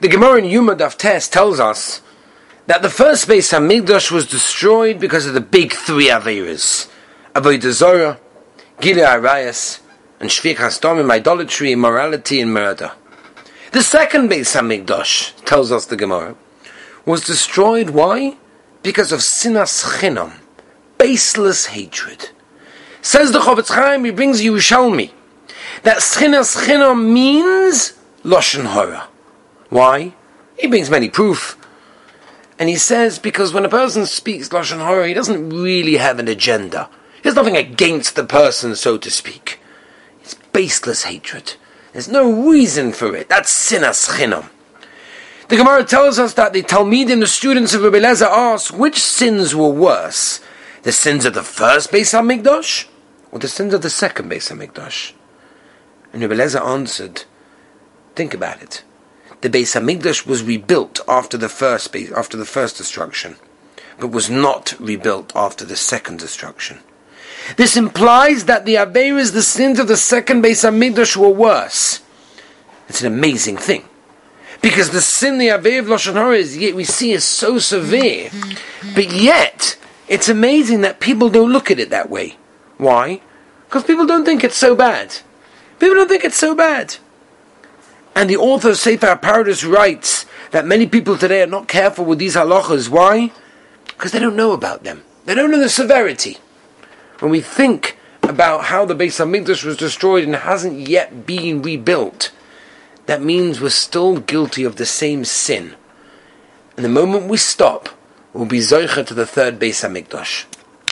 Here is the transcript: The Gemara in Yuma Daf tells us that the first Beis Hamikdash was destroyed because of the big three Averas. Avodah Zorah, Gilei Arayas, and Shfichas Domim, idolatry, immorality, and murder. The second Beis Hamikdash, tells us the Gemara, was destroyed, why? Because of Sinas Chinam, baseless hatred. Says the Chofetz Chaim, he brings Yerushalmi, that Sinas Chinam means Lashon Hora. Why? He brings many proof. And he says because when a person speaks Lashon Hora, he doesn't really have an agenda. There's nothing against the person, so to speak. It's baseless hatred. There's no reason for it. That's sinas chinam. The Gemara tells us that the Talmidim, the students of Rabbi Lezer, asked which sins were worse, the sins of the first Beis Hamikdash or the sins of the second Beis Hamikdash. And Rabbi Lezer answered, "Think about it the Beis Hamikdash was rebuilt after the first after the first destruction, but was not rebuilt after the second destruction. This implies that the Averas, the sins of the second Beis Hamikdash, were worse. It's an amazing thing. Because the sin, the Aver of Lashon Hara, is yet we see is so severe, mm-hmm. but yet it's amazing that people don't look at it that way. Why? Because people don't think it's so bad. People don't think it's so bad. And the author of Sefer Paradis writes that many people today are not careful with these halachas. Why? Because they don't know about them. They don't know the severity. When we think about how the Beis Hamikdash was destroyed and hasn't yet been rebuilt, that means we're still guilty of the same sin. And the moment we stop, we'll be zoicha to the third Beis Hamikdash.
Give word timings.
The 0.00 0.08
Gemara 0.08 0.38
in 0.38 0.46
Yuma 0.46 0.76
Daf 0.76 0.96
tells 1.28 1.60
us 1.60 2.00
that 2.66 2.80
the 2.80 2.88
first 2.88 3.28
Beis 3.28 3.52
Hamikdash 3.52 4.10
was 4.10 4.26
destroyed 4.26 4.98
because 4.98 5.26
of 5.26 5.34
the 5.34 5.42
big 5.42 5.74
three 5.74 6.08
Averas. 6.08 6.90
Avodah 7.34 7.70
Zorah, 7.70 8.18
Gilei 8.78 9.06
Arayas, 9.06 9.80
and 10.18 10.30
Shfichas 10.30 10.80
Domim, 10.80 11.10
idolatry, 11.10 11.72
immorality, 11.72 12.40
and 12.40 12.54
murder. 12.54 12.92
The 13.72 13.82
second 13.82 14.30
Beis 14.30 14.58
Hamikdash, 14.58 15.44
tells 15.44 15.70
us 15.70 15.84
the 15.84 15.96
Gemara, 15.96 16.34
was 17.04 17.26
destroyed, 17.26 17.90
why? 17.90 18.38
Because 18.82 19.12
of 19.12 19.20
Sinas 19.20 19.98
Chinam, 19.98 20.32
baseless 20.96 21.66
hatred. 21.66 22.30
Says 23.02 23.32
the 23.32 23.40
Chofetz 23.40 23.68
Chaim, 23.68 24.06
he 24.06 24.12
brings 24.12 24.40
Yerushalmi, 24.40 25.10
that 25.82 25.98
Sinas 25.98 26.56
Chinam 26.64 27.12
means 27.12 27.92
Lashon 28.24 28.64
Hora. 28.64 29.09
Why? 29.70 30.14
He 30.58 30.66
brings 30.66 30.90
many 30.90 31.08
proof. 31.08 31.56
And 32.58 32.68
he 32.68 32.76
says 32.76 33.18
because 33.18 33.54
when 33.54 33.64
a 33.64 33.70
person 33.70 34.04
speaks 34.04 34.50
Lashon 34.50 34.84
Hora, 34.84 35.08
he 35.08 35.14
doesn't 35.14 35.48
really 35.48 35.96
have 35.96 36.18
an 36.18 36.28
agenda. 36.28 36.90
There's 37.22 37.36
nothing 37.36 37.56
against 37.56 38.16
the 38.16 38.24
person, 38.24 38.76
so 38.76 38.98
to 38.98 39.10
speak. 39.10 39.60
It's 40.22 40.34
baseless 40.52 41.04
hatred. 41.04 41.54
There's 41.92 42.08
no 42.08 42.30
reason 42.48 42.92
for 42.92 43.16
it. 43.16 43.28
That's 43.28 43.70
sinas 43.70 44.10
chinam. 44.10 44.50
The 45.48 45.56
Gemara 45.56 45.84
tells 45.84 46.18
us 46.18 46.34
that 46.34 46.52
the 46.52 46.62
Talmidim, 46.62 47.20
the 47.20 47.26
students 47.26 47.74
of 47.74 47.82
Rabbi 47.82 47.98
Lezer, 47.98 48.26
asked 48.26 48.72
which 48.72 49.00
sins 49.00 49.54
were 49.54 49.70
worse, 49.70 50.40
the 50.82 50.92
sins 50.92 51.24
of 51.24 51.34
the 51.34 51.42
first 51.42 51.90
Beis 51.90 52.12
Hamikdash 52.12 52.86
or 53.32 53.38
the 53.38 53.48
sins 53.48 53.74
of 53.74 53.82
the 53.82 53.90
second 53.90 54.30
Beis 54.30 54.50
Hamikdash. 54.50 55.12
And 56.12 56.22
Rabbi 56.22 56.34
Lezer 56.34 56.64
answered, 56.64 57.24
"Think 58.14 58.34
about 58.34 58.62
it 58.62 58.82
the 59.40 59.50
Beis 59.50 59.78
Hamikdash 59.78 60.26
was 60.26 60.42
rebuilt 60.42 61.00
after 61.08 61.36
the 61.36 61.48
first 61.48 61.94
after 61.96 62.36
the 62.36 62.44
first 62.44 62.76
destruction, 62.76 63.36
but 63.98 64.08
was 64.08 64.28
not 64.28 64.74
rebuilt 64.78 65.32
after 65.34 65.64
the 65.64 65.76
second 65.76 66.18
destruction. 66.18 66.80
This 67.56 67.76
implies 67.76 68.44
that 68.44 68.64
the 68.64 68.74
Averas, 68.74 69.32
the 69.32 69.42
sins 69.42 69.78
of 69.78 69.88
the 69.88 69.96
second 69.96 70.42
Beis 70.44 70.62
Hamikdash, 70.64 71.16
were 71.16 71.30
worse. 71.30 72.00
It's 72.88 73.00
an 73.00 73.12
amazing 73.12 73.56
thing. 73.56 73.84
Because 74.60 74.90
the 74.90 75.00
sin, 75.00 75.38
the 75.38 75.48
Aver 75.48 75.78
of 75.78 75.86
Lashon 75.86 76.14
Hara, 76.14 76.36
is 76.36 76.58
yet 76.58 76.74
we 76.74 76.84
see 76.84 77.12
is 77.12 77.24
so 77.24 77.58
severe, 77.58 78.28
mm-hmm. 78.28 78.94
but 78.94 79.10
yet 79.10 79.78
it's 80.06 80.28
amazing 80.28 80.82
that 80.82 81.00
people 81.00 81.30
don't 81.30 81.52
look 81.52 81.70
at 81.70 81.78
it 81.78 81.90
that 81.90 82.10
way. 82.10 82.36
Why? 82.76 83.22
Because 83.66 83.84
people 83.84 84.06
don't 84.06 84.24
think 84.24 84.44
it's 84.44 84.56
so 84.56 84.74
bad. 84.74 85.16
People 85.78 85.94
don't 85.94 86.08
think 86.08 86.24
it's 86.24 86.36
so 86.36 86.54
bad. 86.54 86.96
And 88.20 88.28
the 88.28 88.36
author 88.36 88.68
of 88.68 88.76
Sefer 88.76 89.16
Paradis 89.16 89.64
writes 89.64 90.26
that 90.50 90.66
many 90.66 90.86
people 90.86 91.16
today 91.16 91.40
are 91.40 91.46
not 91.46 91.68
careful 91.68 92.04
with 92.04 92.18
these 92.18 92.36
halachas. 92.36 92.90
Why? 92.90 93.32
Because 93.86 94.12
they 94.12 94.18
don't 94.18 94.36
know 94.36 94.52
about 94.52 94.84
them. 94.84 95.04
They 95.24 95.34
don't 95.34 95.50
know 95.50 95.58
the 95.58 95.70
severity. 95.70 96.36
When 97.20 97.30
we 97.30 97.40
think 97.40 97.96
about 98.22 98.64
how 98.64 98.84
the 98.84 98.94
Beis 98.94 99.24
Hamikdash 99.24 99.64
was 99.64 99.78
destroyed 99.78 100.24
and 100.24 100.36
hasn't 100.36 100.86
yet 100.86 101.24
been 101.24 101.62
rebuilt, 101.62 102.30
that 103.06 103.22
means 103.22 103.58
we're 103.58 103.70
still 103.70 104.18
guilty 104.18 104.64
of 104.64 104.76
the 104.76 104.84
same 104.84 105.24
sin. 105.24 105.74
And 106.76 106.84
the 106.84 106.90
moment 106.90 107.30
we 107.30 107.38
stop, 107.38 107.88
we'll 108.34 108.44
be 108.44 108.58
zoicha 108.58 109.06
to 109.06 109.14
the 109.14 109.24
third 109.24 109.58
Beis 109.58 109.80
Hamikdash. 109.82 110.44